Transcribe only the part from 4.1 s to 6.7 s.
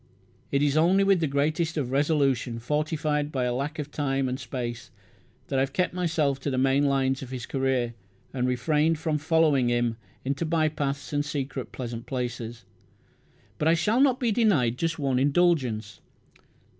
and space, that I have kept myself to the